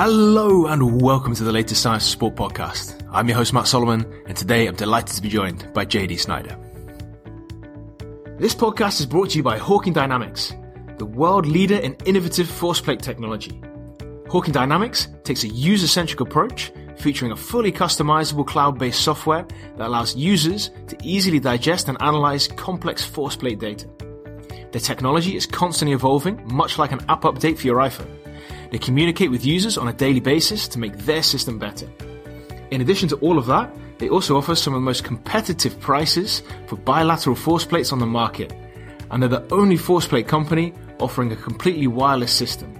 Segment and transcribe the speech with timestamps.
[0.00, 3.04] Hello and welcome to the latest Science Sport podcast.
[3.10, 6.56] I'm your host Matt Solomon, and today I'm delighted to be joined by JD Snyder.
[8.38, 10.54] This podcast is brought to you by Hawkin Dynamics,
[10.98, 13.60] the world leader in innovative force plate technology.
[14.26, 19.44] Hawkin Dynamics takes a user-centric approach featuring a fully customizable cloud-based software
[19.78, 23.88] that allows users to easily digest and analyze complex force plate data.
[24.70, 28.17] The technology is constantly evolving, much like an app update for your iPhone.
[28.70, 31.88] They communicate with users on a daily basis to make their system better.
[32.70, 36.42] In addition to all of that, they also offer some of the most competitive prices
[36.66, 38.52] for bilateral force plates on the market,
[39.10, 42.74] and they're the only force plate company offering a completely wireless system.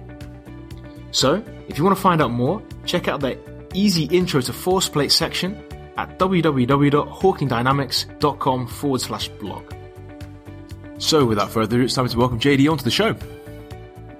[1.11, 3.37] So, if you want to find out more, check out their
[3.73, 5.57] easy intro to force plate section
[5.97, 9.73] at www.hawkindynamics.com forward slash blog.
[10.99, 13.15] So, without further ado, it's time to welcome JD onto the show.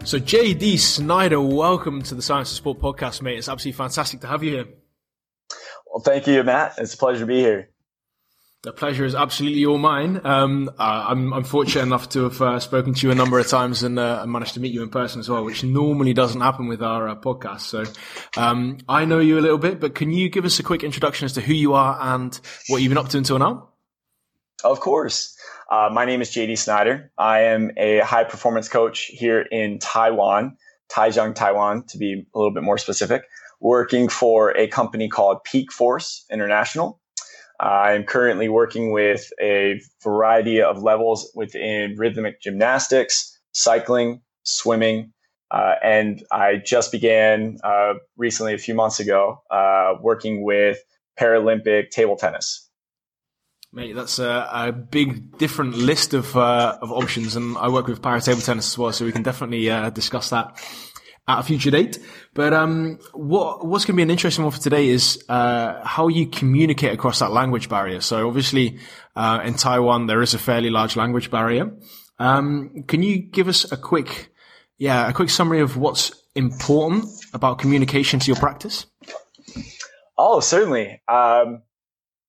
[0.09, 3.37] So, JD Snyder, welcome to the Science of Sport podcast, mate.
[3.37, 4.65] It's absolutely fantastic to have you here.
[5.85, 6.79] Well, thank you, Matt.
[6.79, 7.69] It's a pleasure to be here.
[8.63, 10.19] The pleasure is absolutely all mine.
[10.23, 13.83] Um, I'm, I'm, fortunate enough to have uh, spoken to you a number of times
[13.83, 16.81] and uh, managed to meet you in person as well, which normally doesn't happen with
[16.81, 17.59] our uh, podcast.
[17.59, 17.83] So
[18.35, 21.25] um, I know you a little bit, but can you give us a quick introduction
[21.25, 22.33] as to who you are and
[22.67, 23.69] what you've been up to until now?
[24.63, 25.37] Of course.
[25.69, 27.11] Uh, my name is JD Snyder.
[27.19, 30.57] I am a high performance coach here in Taiwan,
[30.91, 33.25] Taichung, Taiwan, to be a little bit more specific,
[33.59, 36.99] working for a company called Peak Force International.
[37.59, 45.13] I'm currently working with a variety of levels within rhythmic gymnastics, cycling, swimming,
[45.51, 50.79] uh, and I just began uh, recently, a few months ago, uh, working with
[51.19, 52.68] Paralympic table tennis.
[53.71, 58.01] Mate, that's a, a big different list of uh, of options, and I work with
[58.01, 60.57] para table tennis as well, so we can definitely uh, discuss that
[61.27, 61.99] at a future date.
[62.33, 66.07] But um, what what's going to be an interesting one for today is uh, how
[66.07, 68.01] you communicate across that language barrier.
[68.01, 68.79] So obviously,
[69.15, 71.71] uh, in Taiwan there is a fairly large language barrier.
[72.17, 74.31] Um, can you give us a quick,
[74.79, 78.87] yeah, a quick summary of what's important about communication to your practice?
[80.17, 81.01] Oh, certainly.
[81.07, 81.61] Um,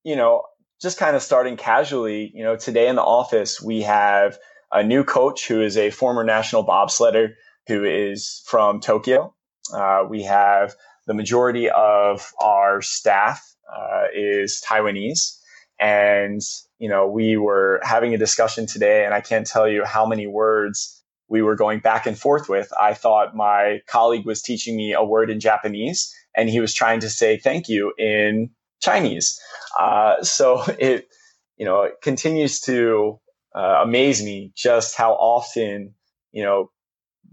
[0.05, 0.43] you know,
[0.81, 2.33] just kind of starting casually.
[2.35, 4.39] You know, today in the office we have
[4.73, 7.35] a new coach who is a former national bobsledder
[7.67, 9.35] who is from Tokyo.
[9.73, 10.75] Uh, we have
[11.07, 15.39] the majority of our staff uh, is Taiwanese.
[15.79, 16.41] And,
[16.79, 20.27] you know, we were having a discussion today, and I can't tell you how many
[20.27, 22.71] words we were going back and forth with.
[22.79, 27.01] I thought my colleague was teaching me a word in Japanese, and he was trying
[27.01, 29.41] to say thank you in Chinese.
[29.79, 31.09] Uh, so it,
[31.57, 33.21] you know, it continues to
[33.55, 35.95] uh, amaze me just how often,
[36.33, 36.71] you know,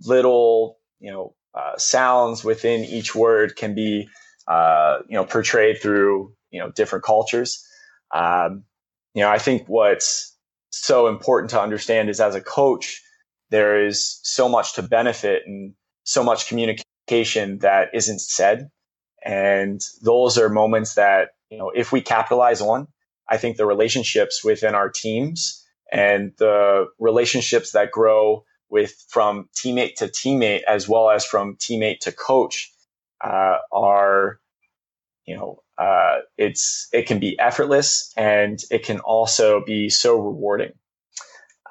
[0.05, 4.07] little, you know, uh, sounds within each word can be,
[4.47, 7.65] uh, you know, portrayed through, you know, different cultures.
[8.13, 8.63] Um,
[9.13, 10.35] you know, I think what's
[10.69, 13.01] so important to understand is as a coach,
[13.49, 18.69] there is so much to benefit and so much communication that isn't said.
[19.23, 22.87] And those are moments that, you know, if we capitalize on,
[23.29, 29.95] I think the relationships within our teams and the relationships that grow with from teammate
[29.95, 32.71] to teammate as well as from teammate to coach
[33.23, 34.39] uh, are
[35.25, 40.73] you know uh, it's it can be effortless and it can also be so rewarding.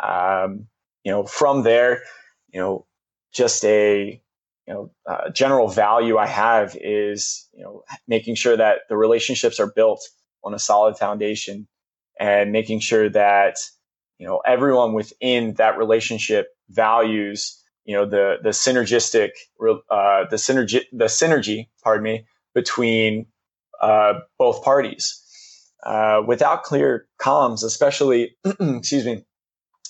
[0.03, 0.69] Um,
[1.05, 2.03] you know from there
[2.53, 2.87] you know
[3.33, 4.21] just a
[4.67, 9.61] you know uh, general value i have is you know making sure that the relationships
[9.61, 10.01] are built
[10.45, 11.67] on a solid foundation
[12.19, 13.57] and making sure that
[14.19, 19.31] you know everyone within that relationship values you know the the synergistic
[19.91, 23.27] uh, the synergy the synergy pardon me between
[23.81, 25.23] uh, both parties.
[25.85, 29.23] Uh, without clear comms especially excuse me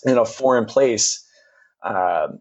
[0.04, 1.25] in a foreign place
[1.82, 2.40] um,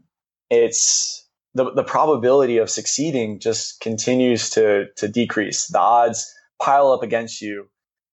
[0.50, 1.25] it's
[1.56, 6.31] the, the probability of succeeding just continues to to decrease the odds
[6.62, 7.68] pile up against you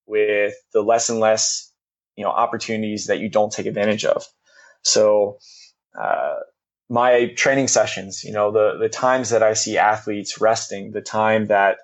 [0.07, 1.73] with the less and less
[2.17, 4.25] you know opportunities that you don't take advantage of.
[4.83, 5.39] So
[6.01, 6.37] uh,
[6.89, 11.47] my training sessions, you know, the the times that I see athletes resting, the time
[11.47, 11.79] that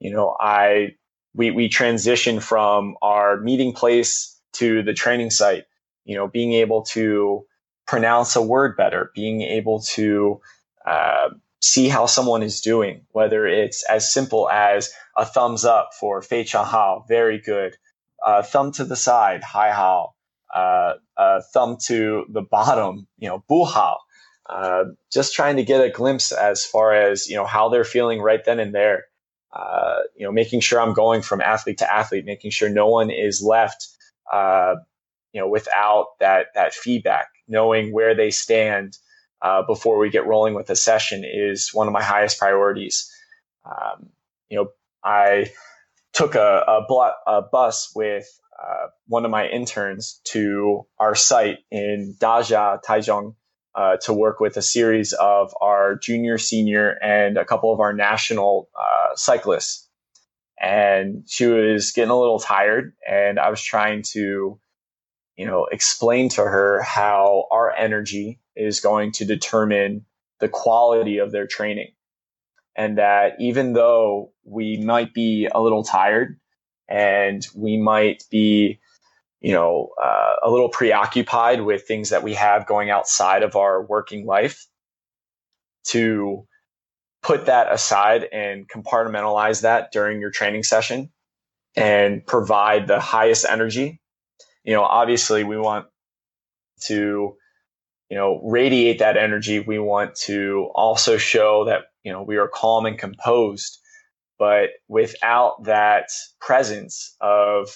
[0.00, 0.96] you know I
[1.34, 5.64] we we transition from our meeting place to the training site,
[6.04, 7.44] you know, being able to
[7.86, 10.40] pronounce a word better, being able to
[10.86, 11.30] uh,
[11.60, 16.44] see how someone is doing, whether it's as simple as a thumbs up for Fei
[16.44, 17.76] Chang Hao, very good,
[18.26, 20.14] uh, thumb to the side, Hai Hao,
[20.54, 23.98] uh, uh, thumb to the bottom, you know, Bu Hao.
[24.48, 28.20] uh, just trying to get a glimpse as far as you know how they're feeling
[28.20, 29.04] right then and there.
[29.52, 33.10] Uh, you know, making sure I'm going from athlete to athlete, making sure no one
[33.10, 33.88] is left,
[34.32, 34.76] uh,
[35.32, 37.28] you know, without that that feedback.
[37.48, 38.96] Knowing where they stand
[39.42, 43.10] uh, before we get rolling with a session is one of my highest priorities.
[43.64, 44.10] Um,
[44.48, 44.68] you know,
[45.04, 45.50] I
[46.12, 48.26] took a, a, a bus with
[48.62, 53.34] uh, one of my interns to our site in Dajia, Taichung,
[53.74, 57.92] uh, to work with a series of our junior, senior, and a couple of our
[57.92, 59.88] national uh, cyclists.
[60.60, 64.60] And she was getting a little tired, and I was trying to,
[65.42, 70.06] you know, explain to her how our energy is going to determine
[70.38, 71.88] the quality of their training.
[72.76, 76.38] And that even though we might be a little tired
[76.88, 78.78] and we might be
[79.40, 83.82] you know, uh, a little preoccupied with things that we have going outside of our
[83.82, 84.68] working life
[85.86, 86.46] to
[87.24, 91.10] put that aside and compartmentalize that during your training session
[91.74, 94.00] and provide the highest energy.
[94.64, 95.86] You know, obviously we want
[96.82, 97.36] to,
[98.10, 99.60] you know, radiate that energy.
[99.60, 103.78] We want to also show that, you know, we are calm and composed,
[104.38, 106.08] but without that
[106.40, 107.68] presence of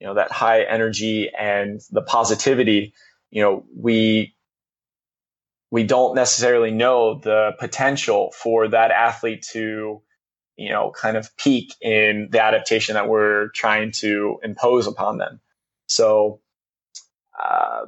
[0.00, 2.94] you know that high energy and the positivity
[3.30, 4.34] you know we
[5.70, 10.02] we don't necessarily know the potential for that athlete to
[10.56, 15.40] you know kind of peak in the adaptation that we're trying to impose upon them
[15.86, 16.40] so
[17.42, 17.86] uh,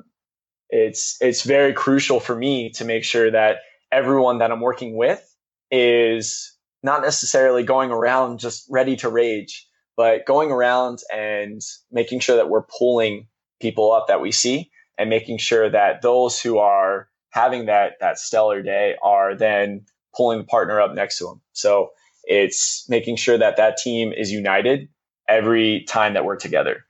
[0.71, 3.59] it's it's very crucial for me to make sure that
[3.91, 5.25] everyone that i'm working with
[5.71, 9.67] is not necessarily going around just ready to rage
[9.97, 11.61] but going around and
[11.91, 13.27] making sure that we're pulling
[13.61, 18.19] people up that we see and making sure that those who are having that that
[18.19, 19.85] stellar day are then
[20.17, 21.41] pulling the partner up next to them.
[21.53, 21.91] So
[22.25, 24.89] it's making sure that that team is united
[25.29, 26.85] every time that we're together.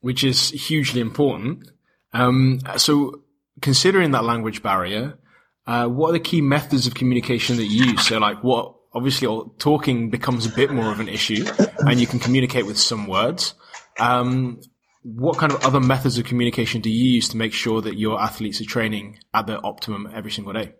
[0.00, 1.70] Which is hugely important.
[2.12, 3.22] Um, so
[3.60, 5.18] considering that language barrier,
[5.66, 8.06] uh, what are the key methods of communication that you use?
[8.06, 9.28] So like what obviously
[9.58, 11.44] talking becomes a bit more of an issue
[11.78, 13.54] and you can communicate with some words.
[13.98, 14.60] Um,
[15.02, 18.20] what kind of other methods of communication do you use to make sure that your
[18.20, 20.74] athletes are training at their optimum every single day?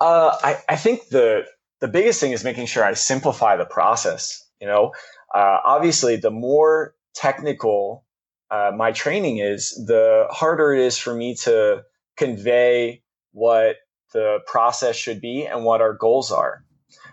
[0.00, 1.44] Uh, I, I, think the
[1.80, 4.46] the biggest thing is making sure I simplify the process.
[4.60, 4.92] You know,
[5.34, 8.04] uh, obviously, the more technical
[8.50, 11.82] uh, my training is, the harder it is for me to
[12.16, 13.02] convey
[13.32, 13.76] what
[14.12, 16.64] the process should be and what our goals are.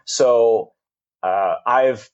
[0.06, 0.74] So
[1.24, 2.10] uh, I've,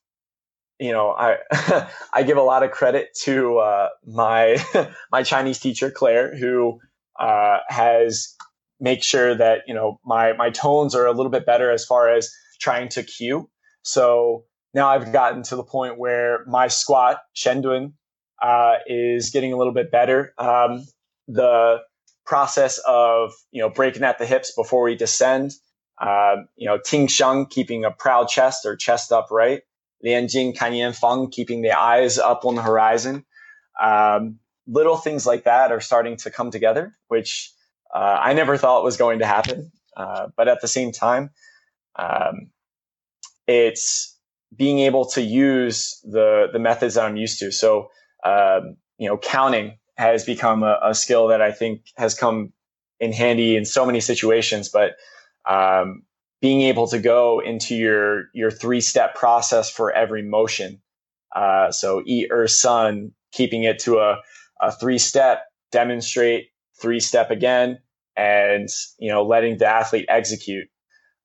[0.80, 1.38] you know, I
[2.14, 4.58] I give a lot of credit to uh, my
[5.12, 6.80] my Chinese teacher Claire, who
[7.20, 8.36] uh, has
[8.80, 12.10] make sure that you know my my tones are a little bit better as far
[12.10, 12.32] as
[12.62, 13.50] trying to cue.
[13.82, 17.94] So now I've gotten to the point where my squat Shendun
[18.42, 20.34] uh, is getting a little bit better.
[20.38, 20.86] Um,
[21.28, 21.80] the
[22.26, 25.54] process of you know breaking at the hips before we descend
[26.00, 29.64] uh, you know, Ting Sheng keeping a proud chest or chest upright.
[30.04, 33.26] Lian Jing, Kan Feng keeping the eyes up on the horizon.
[33.82, 37.52] Um, little things like that are starting to come together, which
[37.94, 39.72] uh, I never thought was going to happen.
[39.98, 41.32] Uh, but at the same time,
[41.98, 42.52] um,
[43.46, 44.18] it's
[44.56, 47.52] being able to use the the methods that I'm used to.
[47.52, 47.90] So,
[48.26, 52.54] um, you know, counting has become a, a, skill that I think has come
[53.00, 54.70] in handy in so many situations.
[54.70, 54.96] But
[55.48, 56.04] um,
[56.42, 60.82] being able to go into your your three step process for every motion.
[61.36, 64.20] Uh, so eat or sun, keeping it to a,
[64.62, 66.48] a three step, demonstrate,
[66.82, 67.80] three step again,
[68.16, 70.68] and you know letting the athlete execute.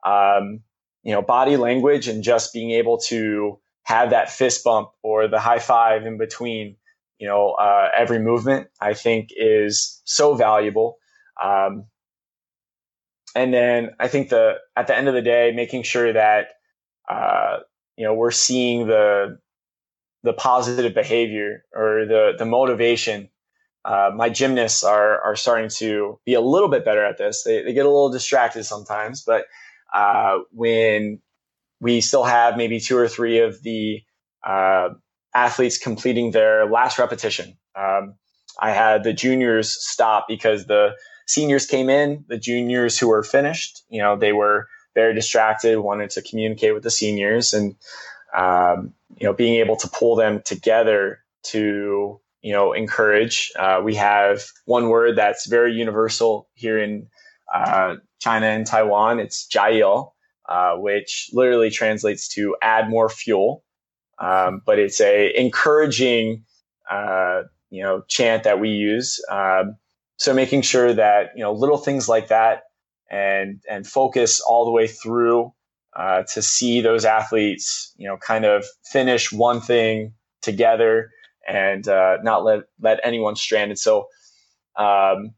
[0.05, 0.61] Um,
[1.05, 5.39] you know body language and just being able to have that fist bump or the
[5.39, 6.77] high five in between
[7.19, 10.99] you know uh, every movement i think is so valuable
[11.43, 11.87] um,
[13.35, 16.49] and then I think the at the end of the day, making sure that
[17.09, 17.59] uh,
[17.97, 19.39] you know we're seeing the
[20.23, 23.29] the positive behavior or the the motivation.
[23.85, 27.43] Uh, my gymnasts are are starting to be a little bit better at this.
[27.43, 29.45] They, they get a little distracted sometimes, but
[29.95, 31.21] uh, when
[31.81, 34.03] we still have maybe two or three of the
[34.45, 34.91] uh,
[35.35, 37.57] athletes completing their last repetition.
[37.77, 38.15] Um,
[38.61, 40.93] I had the juniors stop because the
[41.27, 46.11] seniors came in, the juniors who were finished, you know, they were very distracted, wanted
[46.11, 47.77] to communicate with the seniors, and
[48.37, 53.53] um, you know, being able to pull them together to you know encourage.
[53.59, 57.09] Uh, we have one word that's very universal here in
[57.55, 60.13] uh, China and Taiwan, it's jiao,
[60.49, 63.65] uh, which literally translates to add more fuel.
[64.19, 66.45] Um, but it's a encouraging,
[66.91, 69.21] uh, you know, chant that we use.
[69.31, 69.77] Um,
[70.17, 72.65] so making sure that you know little things like that,
[73.11, 75.53] and and focus all the way through
[75.97, 81.11] uh, to see those athletes, you know, kind of finish one thing together
[81.47, 83.79] and uh, not let let anyone stranded.
[83.79, 84.09] So,
[84.77, 85.35] um,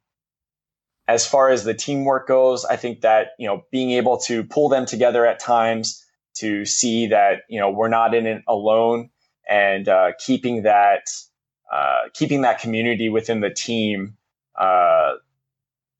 [1.08, 4.68] as far as the teamwork goes, I think that you know being able to pull
[4.68, 6.04] them together at times
[6.36, 9.10] to see that you know we're not in it alone
[9.48, 11.08] and uh, keeping that
[11.72, 14.16] uh, keeping that community within the team
[14.58, 15.12] uh,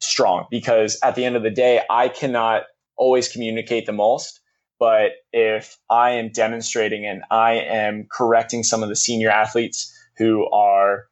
[0.00, 2.64] strong because at the end of the day, I cannot
[2.96, 4.40] always communicate the most.
[4.78, 10.48] But if I am demonstrating and I am correcting some of the senior athletes who
[10.50, 11.06] are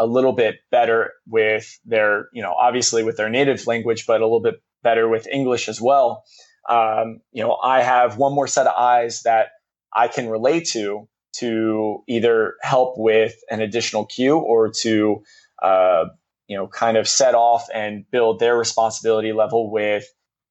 [0.00, 4.24] a little bit better with their, you know, obviously with their native language, but a
[4.24, 6.24] little bit better with English as well.
[6.66, 9.48] Um, you know, I have one more set of eyes that
[9.94, 15.22] I can relate to to either help with an additional cue or to,
[15.62, 16.06] uh,
[16.46, 20.06] you know, kind of set off and build their responsibility level with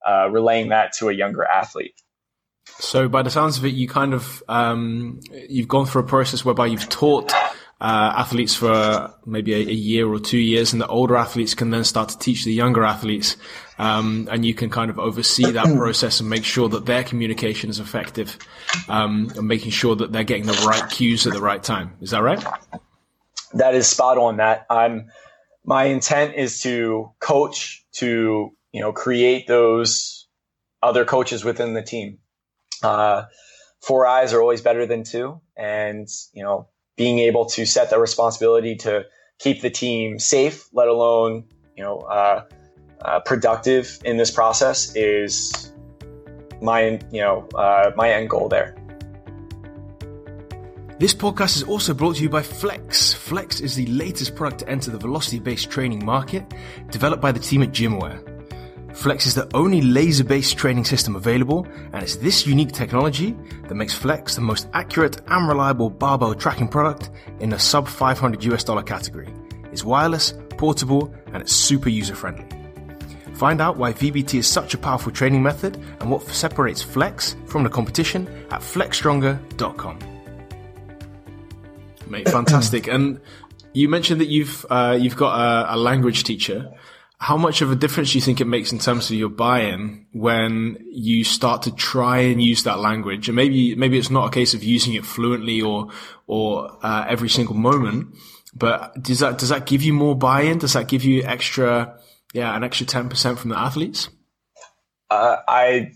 [0.07, 1.99] uh, relaying that to a younger athlete.
[2.77, 6.45] So, by the sounds of it, you kind of um, you've gone through a process
[6.45, 7.33] whereby you've taught
[7.81, 11.69] uh, athletes for maybe a, a, year or two years, and the older athletes can
[11.69, 13.37] then start to teach the younger athletes,
[13.77, 17.69] um, and you can kind of oversee that process and make sure that their communication
[17.69, 18.37] is effective,
[18.89, 21.95] um, and making sure that they're getting the right cues at the right time.
[22.01, 22.43] Is that right?
[23.53, 24.37] That is spot on.
[24.37, 25.09] That I'm.
[25.63, 30.27] My intent is to coach to you know create those
[30.83, 32.19] other coaches within the team.
[32.83, 33.23] Uh,
[33.79, 36.67] four eyes are always better than two, and you know
[36.99, 39.05] being able to set the responsibility to
[39.39, 41.45] keep the team safe, let alone
[41.77, 42.43] you know uh,
[43.01, 45.71] uh, productive in this process, is
[46.61, 48.75] my you know uh, my end goal there.
[50.99, 53.13] This podcast is also brought to you by Flex.
[53.13, 56.43] Flex is the latest product to enter the velocity based training market,
[56.89, 58.28] developed by the team at Gymaware.
[58.99, 63.33] Flex is the only laser based training system available, and it's this unique technology
[63.69, 68.43] that makes Flex the most accurate and reliable barbell tracking product in the sub 500
[68.43, 69.33] US dollar category.
[69.71, 72.45] It's wireless, portable, and it's super user friendly.
[73.35, 77.63] Find out why VBT is such a powerful training method and what separates Flex from
[77.63, 79.99] the competition at flexstronger.com.
[82.05, 82.87] Mate, fantastic.
[82.91, 83.21] and
[83.71, 86.69] you mentioned that you've uh, you've got a, a language teacher
[87.19, 90.05] how much of a difference do you think it makes in terms of your buy-in
[90.13, 93.27] when you start to try and use that language?
[93.27, 95.89] And maybe, maybe it's not a case of using it fluently or,
[96.27, 98.15] or, uh, every single moment,
[98.55, 100.59] but does that, does that give you more buy-in?
[100.59, 101.99] Does that give you extra,
[102.33, 104.09] yeah, an extra 10% from the athletes?
[105.09, 105.91] Uh, I,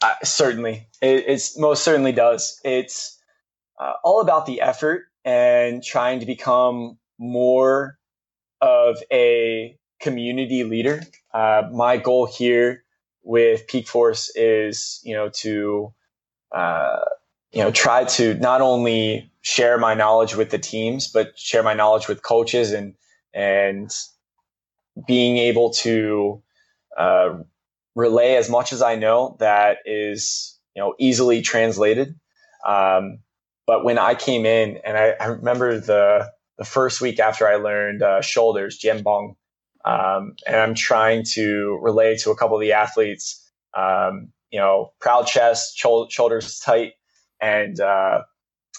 [0.00, 2.60] I, certainly, it it's most certainly does.
[2.64, 3.18] It's
[3.80, 7.98] uh, all about the effort and trying to become more
[8.60, 11.02] of a community leader.
[11.32, 12.84] Uh, my goal here
[13.22, 15.92] with Peak Force is, you know, to,
[16.54, 17.00] uh,
[17.52, 21.74] you know, try to not only share my knowledge with the teams, but share my
[21.74, 22.94] knowledge with coaches and,
[23.34, 23.90] and
[25.06, 26.42] being able to,
[26.96, 27.38] uh,
[27.94, 32.14] relay as much as I know that is, you know, easily translated.
[32.66, 33.18] Um,
[33.66, 37.56] but when I came in and I, I, remember the, the first week after I
[37.56, 39.34] learned, uh, shoulders, jianbong,
[39.84, 43.44] um, and I'm trying to relay to a couple of the athletes,
[43.74, 46.94] um, you know, proud chest, shoulders tight.
[47.40, 48.22] And uh,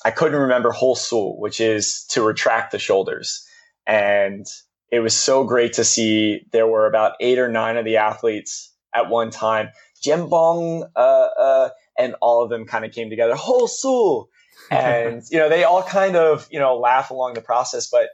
[0.03, 3.45] I couldn't remember whole soul, which is to retract the shoulders.
[3.87, 4.45] And
[4.91, 8.73] it was so great to see there were about eight or nine of the athletes
[8.93, 9.69] at one time.
[10.03, 13.35] Jianbong, uh, uh, and all of them kind of came together.
[13.35, 14.29] Whole soul.
[14.71, 17.89] And, you know, they all kind of, you know, laugh along the process.
[17.89, 18.09] But,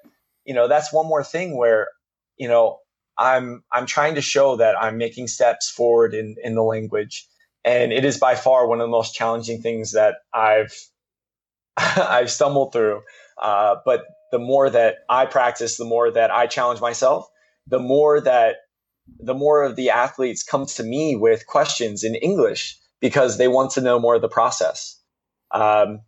[0.45, 1.87] you know, that's one more thing where,
[2.37, 2.79] you know,
[3.17, 7.27] I'm I'm trying to show that I'm making steps forward in in the language,
[7.63, 10.73] and it is by far one of the most challenging things that I've
[11.77, 13.01] I've stumbled through.
[13.41, 17.27] Uh, but the more that I practice, the more that I challenge myself,
[17.67, 18.57] the more that
[19.19, 23.71] the more of the athletes come to me with questions in English because they want
[23.71, 24.99] to know more of the process.
[25.51, 26.01] Um,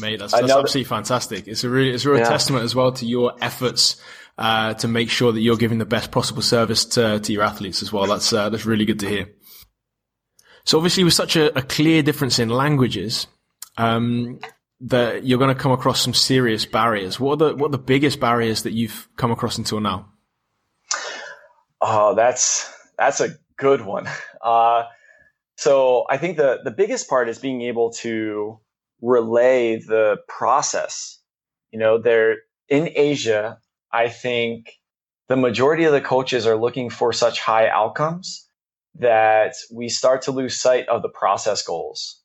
[0.00, 1.48] Mate, that's, that's absolutely fantastic.
[1.48, 2.28] It's a really, it's a real yeah.
[2.28, 3.96] testament as well to your efforts
[4.38, 7.82] uh, to make sure that you're giving the best possible service to, to your athletes
[7.82, 8.06] as well.
[8.06, 9.28] That's uh, that's really good to hear.
[10.64, 13.26] So obviously, with such a, a clear difference in languages,
[13.78, 14.40] um,
[14.80, 17.18] that you're going to come across some serious barriers.
[17.18, 20.12] What are the what are the biggest barriers that you've come across until now?
[21.80, 24.08] Oh, that's that's a good one.
[24.42, 24.84] Uh,
[25.56, 28.60] so I think the the biggest part is being able to
[29.06, 31.18] relay the process.
[31.70, 33.58] You know, they're in Asia.
[33.92, 34.72] I think
[35.28, 38.48] the majority of the coaches are looking for such high outcomes
[38.98, 42.20] that we start to lose sight of the process goals.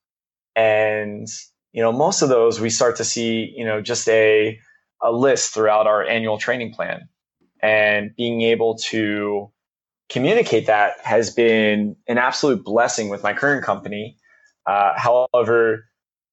[0.55, 1.27] And,
[1.71, 4.59] you know, most of those we start to see, you know, just a,
[5.03, 7.07] a list throughout our annual training plan.
[7.61, 9.51] And being able to
[10.09, 14.17] communicate that has been an absolute blessing with my current company.
[14.65, 15.85] Uh, however,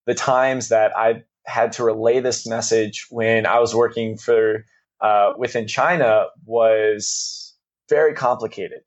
[0.09, 4.65] the times that I had to relay this message when I was working for
[5.03, 7.55] uh, within China was
[7.91, 8.81] very complicated.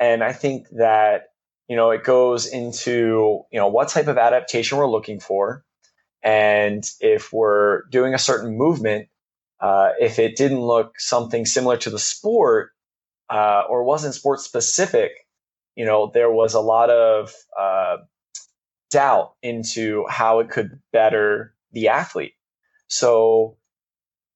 [0.00, 1.24] And I think that,
[1.68, 5.62] you know, it goes into, you know, what type of adaptation we're looking for.
[6.22, 9.08] And if we're doing a certain movement,
[9.60, 12.70] uh, if it didn't look something similar to the sport
[13.28, 15.12] uh, or wasn't sport specific,
[15.76, 17.98] you know, there was a lot of uh,
[18.92, 22.34] doubt into how it could better the athlete.
[22.86, 23.56] So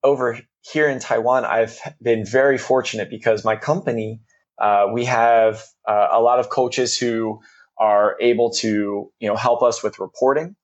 [0.03, 4.21] over here in Taiwan, I've been very fortunate because my company,
[4.59, 7.41] uh, we have uh, a lot of coaches who
[7.79, 10.57] are able to, you know, help us with reporting.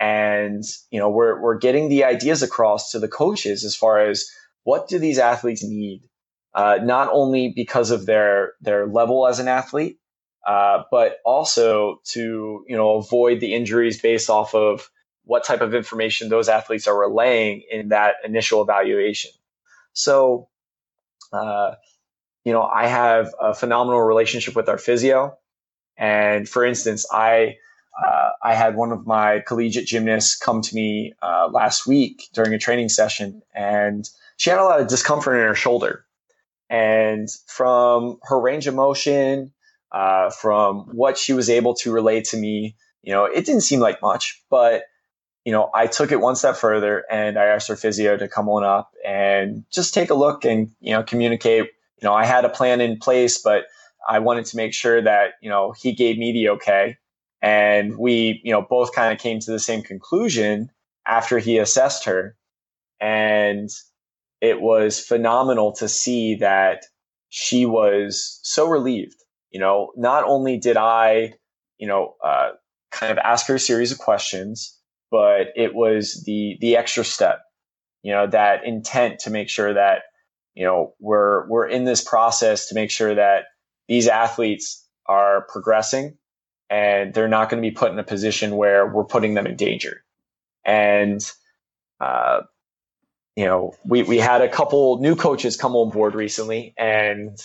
[0.00, 4.26] And, you know, we're, we're getting the ideas across to the coaches as far as
[4.64, 6.08] what do these athletes need?
[6.54, 9.98] Uh, not only because of their, their level as an athlete,
[10.46, 14.90] uh, but also to, you know, avoid the injuries based off of
[15.24, 19.30] what type of information those athletes are relaying in that initial evaluation.
[19.92, 20.48] So,
[21.32, 21.74] uh,
[22.44, 25.36] you know, I have a phenomenal relationship with our physio.
[25.98, 27.56] And for instance, I
[28.02, 32.54] uh, I had one of my collegiate gymnasts come to me uh, last week during
[32.54, 36.04] a training session, and she had a lot of discomfort in her shoulder.
[36.70, 39.52] And from her range of motion,
[39.92, 43.80] uh, from what she was able to relate to me, you know, it didn't seem
[43.80, 44.84] like much, but
[45.44, 48.50] you know, I took it one step further and I asked her physio to come
[48.50, 51.70] on up and just take a look and, you know, communicate.
[52.02, 53.62] You know, I had a plan in place, but
[54.06, 56.98] I wanted to make sure that, you know, he gave me the okay.
[57.40, 60.70] And we, you know, both kind of came to the same conclusion
[61.06, 62.36] after he assessed her.
[63.00, 63.70] And
[64.42, 66.84] it was phenomenal to see that
[67.30, 69.16] she was so relieved.
[69.50, 71.34] You know, not only did I,
[71.78, 72.50] you know, uh,
[72.90, 74.78] kind of ask her a series of questions,
[75.10, 77.40] but it was the the extra step,
[78.02, 80.02] you know, that intent to make sure that
[80.54, 83.44] you know we're we're in this process to make sure that
[83.88, 86.18] these athletes are progressing
[86.70, 89.56] and they're not going to be put in a position where we're putting them in
[89.56, 90.02] danger.
[90.64, 91.20] And
[92.00, 92.42] uh,
[93.36, 97.38] you know, we we had a couple new coaches come on board recently, and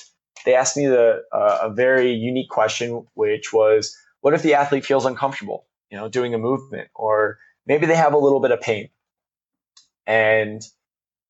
[0.45, 4.86] they asked me the uh, a very unique question, which was, "What if the athlete
[4.86, 8.62] feels uncomfortable, you know, doing a movement, or maybe they have a little bit of
[8.62, 8.89] pain.
[10.06, 10.62] And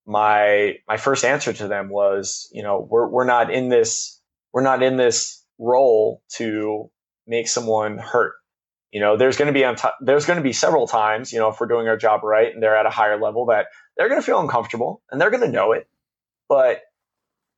[0.06, 4.20] my my first answer to them was, you know, we're we're not in this
[4.52, 6.90] we're not in this role to
[7.28, 8.34] make someone hurt.
[8.92, 11.40] You know, there's going to be on t- there's going to be several times, you
[11.40, 14.10] know, if we're doing our job right and they're at a higher level that they're
[14.10, 15.88] going to feel uncomfortable and they're going to know it.
[16.48, 16.82] But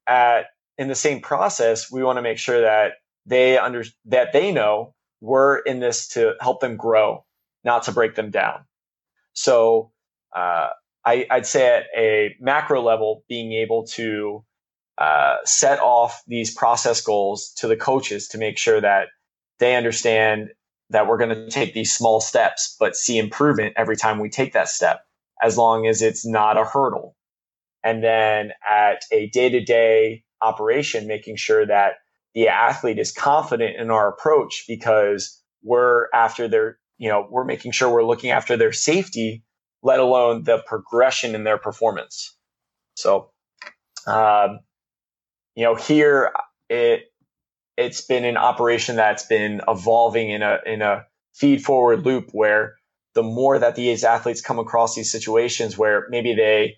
[0.07, 0.45] at
[0.77, 2.93] in the same process, we want to make sure that
[3.25, 7.25] they under that they know we're in this to help them grow
[7.63, 8.65] not to break them down.
[9.33, 9.91] So
[10.35, 10.69] uh,
[11.03, 14.45] I, would say at a macro level, being able to
[14.97, 19.07] uh, set off these process goals to the coaches to make sure that
[19.59, 20.49] they understand
[20.91, 24.53] that we're going to take these small steps, but see improvement every time we take
[24.53, 25.01] that step,
[25.41, 27.15] as long as it's not a hurdle.
[27.83, 31.93] And then at a day to day operation, making sure that
[32.33, 37.71] the athlete is confident in our approach because we're after their you know, we're making
[37.71, 39.43] sure we're looking after their safety,
[39.83, 42.35] let alone the progression in their performance.
[42.95, 43.31] So,
[44.07, 44.59] um,
[45.55, 46.31] you know, here
[46.69, 47.11] it
[47.77, 52.75] it's been an operation that's been evolving in a in a feed forward loop where
[53.13, 56.75] the more that these athletes come across these situations where maybe they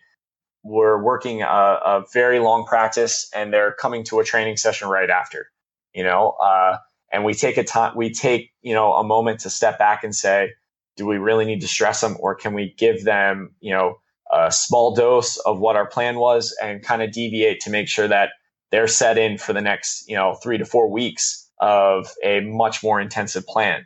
[0.67, 5.09] were working a, a very long practice and they're coming to a training session right
[5.09, 5.49] after,
[5.93, 6.77] you know, uh,
[7.11, 10.15] and we take a time we take you know a moment to step back and
[10.15, 10.51] say
[10.95, 13.95] do we really need to stress them or can we give them you know
[14.31, 18.07] a small dose of what our plan was and kind of deviate to make sure
[18.07, 18.31] that
[18.71, 22.83] they're set in for the next you know three to four weeks of a much
[22.83, 23.85] more intensive plan?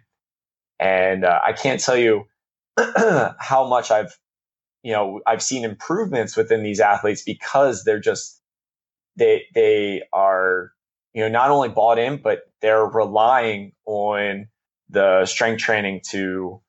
[0.79, 2.25] And uh, i can't tell you
[2.77, 4.17] how much i've
[4.83, 8.41] you know i've seen improvements within these athletes because they're just
[9.17, 10.71] they they are
[11.13, 14.47] you know, not only bought in, but they're relying on
[14.89, 16.61] the strength training to,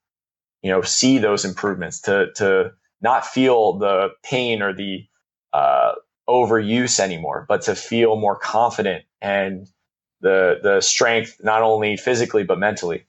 [0.63, 5.07] you know, see those improvements, to, to not feel the pain or the,
[5.53, 5.93] uh,
[6.29, 9.69] overuse anymore, but to feel more confident and
[10.21, 13.05] the, the strength, not only physically, but mentally.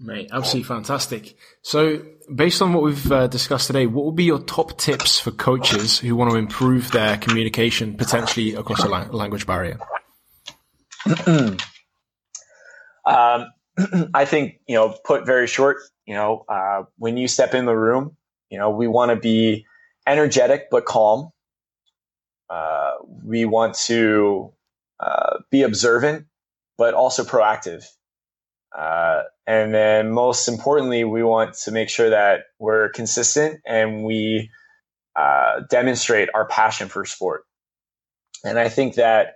[0.00, 1.36] Mate, absolutely fantastic.
[1.62, 2.02] So,
[2.34, 5.98] based on what we've uh, discussed today, what would be your top tips for coaches
[5.98, 9.78] who want to improve their communication potentially across a la- language barrier?
[11.26, 11.58] um,
[14.14, 17.76] I think, you know, put very short, you know, uh, when you step in the
[17.76, 18.16] room,
[18.50, 19.66] you know, we want to be
[20.06, 21.30] energetic but calm.
[22.50, 22.92] Uh,
[23.24, 24.52] we want to
[25.00, 26.26] uh, be observant
[26.78, 27.84] but also proactive.
[28.76, 34.50] Uh, and then most importantly, we want to make sure that we're consistent and we
[35.16, 37.42] uh, demonstrate our passion for sport.
[38.44, 39.34] And I think that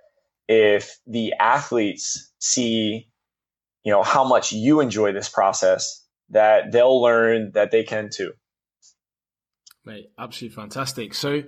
[0.48, 3.08] if the athletes see,
[3.84, 8.32] you know, how much you enjoy this process, that they'll learn that they can too.
[9.84, 11.14] Mate, absolutely fantastic.
[11.14, 11.42] So,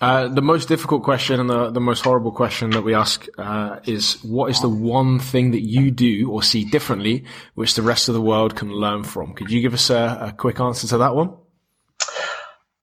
[0.00, 3.78] uh, the most difficult question and the, the most horrible question that we ask uh,
[3.84, 8.08] is what is the one thing that you do or see differently which the rest
[8.08, 9.34] of the world can learn from?
[9.34, 11.36] Could you give us a, a quick answer to that one?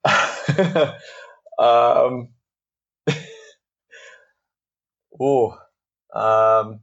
[1.60, 2.30] um,
[5.20, 5.58] oh,
[6.14, 6.80] um,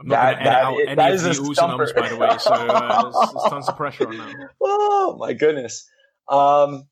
[0.00, 3.02] I'm not that, edit out any that of the ums, by the way, so uh,
[3.02, 4.34] there's, there's, tons of pressure on that.
[4.62, 5.86] Oh my goodness.
[6.28, 6.84] Um,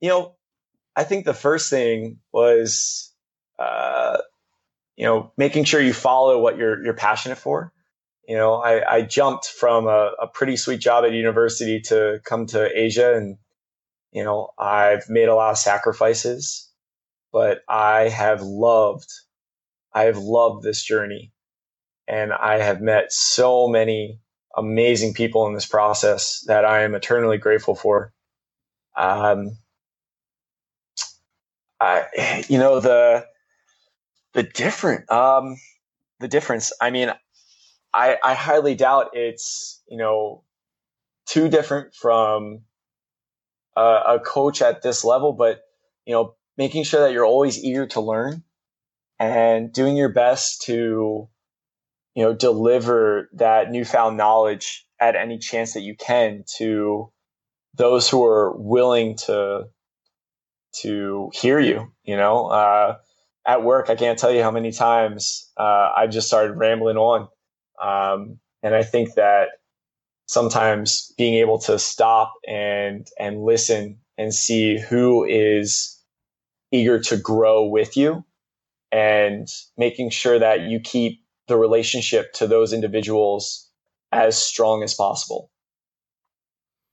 [0.00, 0.36] you know,
[0.94, 3.12] I think the first thing was,
[3.58, 4.18] uh,
[4.96, 7.72] you know, making sure you follow what you're you're passionate for.
[8.26, 12.46] You know, I, I jumped from a, a pretty sweet job at university to come
[12.46, 13.36] to Asia, and
[14.12, 16.70] you know, I've made a lot of sacrifices,
[17.32, 19.10] but I have loved,
[19.92, 21.32] I have loved this journey,
[22.08, 24.20] and I have met so many
[24.56, 28.12] amazing people in this process that I am eternally grateful for.
[28.96, 29.58] Um,
[31.80, 33.26] I, you know, the
[34.34, 35.56] the different um,
[36.20, 36.72] the difference.
[36.80, 37.12] I mean,
[37.94, 40.44] I I highly doubt it's you know
[41.26, 42.60] too different from
[43.76, 45.60] a, a coach at this level, but
[46.06, 48.42] you know, making sure that you're always eager to learn
[49.18, 51.28] and doing your best to
[52.14, 57.10] you know deliver that newfound knowledge at any chance that you can to
[57.74, 59.68] those who are willing to
[60.82, 61.92] to hear you.
[62.04, 62.96] You know, uh,
[63.46, 67.28] at work, I can't tell you how many times uh, I've just started rambling on,
[67.80, 69.48] um, and I think that
[70.26, 76.02] sometimes being able to stop and and listen and see who is
[76.72, 78.24] eager to grow with you
[78.90, 83.70] and making sure that you keep the relationship to those individuals
[84.10, 85.50] as strong as possible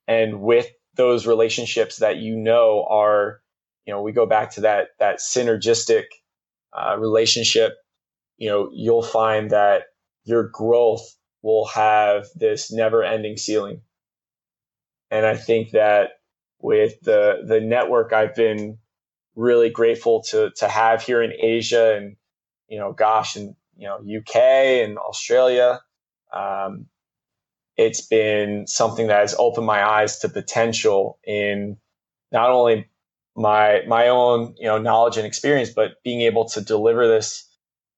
[0.07, 3.41] and with those relationships that you know are
[3.85, 6.05] you know, we go back to that that synergistic
[6.73, 7.73] uh, relationship.
[8.37, 9.83] You know, you'll find that
[10.25, 13.81] your growth will have this never-ending ceiling.
[15.11, 16.11] And I think that
[16.59, 18.77] with the the network I've been
[19.35, 22.15] really grateful to to have here in Asia and
[22.67, 25.81] you know, gosh, and you know, UK and Australia.
[26.31, 26.87] Um,
[27.75, 31.77] it's been something that has opened my eyes to potential in
[32.31, 32.87] not only
[33.35, 37.49] my my own you know knowledge and experience, but being able to deliver this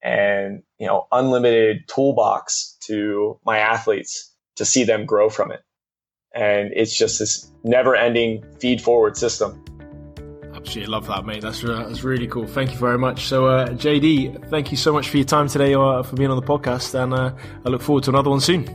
[0.01, 5.61] and you know unlimited toolbox to my athletes to see them grow from it.
[6.33, 9.63] And it's just this never-ending feed-forward system.
[10.53, 11.41] Absolutely love that, mate.
[11.41, 12.45] That's uh, that's really cool.
[12.47, 13.25] Thank you very much.
[13.27, 16.37] So, uh, JD, thank you so much for your time today, uh, for being on
[16.37, 17.33] the podcast, and uh,
[17.65, 18.65] I look forward to another one soon.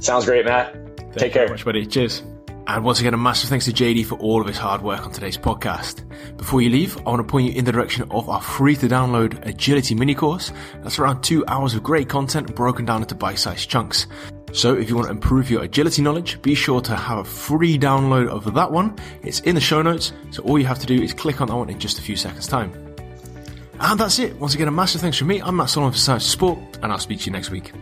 [0.00, 0.74] Sounds great, Matt.
[0.98, 1.86] Thank Take care, much, buddy.
[1.86, 2.22] Cheers.
[2.68, 5.12] And once again, a massive thanks to JD for all of his hard work on
[5.12, 6.02] today's podcast.
[6.36, 8.88] Before you leave, I want to point you in the direction of our free to
[8.88, 10.52] download agility mini course.
[10.82, 14.08] That's around two hours of great content broken down into bite-sized chunks.
[14.52, 17.78] So if you want to improve your agility knowledge, be sure to have a free
[17.78, 18.96] download of that one.
[19.22, 20.12] It's in the show notes.
[20.32, 22.16] So all you have to do is click on that one in just a few
[22.16, 22.72] seconds time.
[23.78, 24.34] And that's it.
[24.40, 25.40] Once again, a massive thanks from me.
[25.40, 27.72] I'm Matt Solomon for Science Sport and I'll speak to you next week.